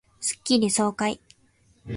[0.19, 1.21] スッキリ爽快